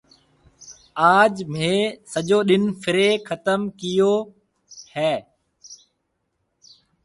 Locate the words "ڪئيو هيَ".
3.79-5.13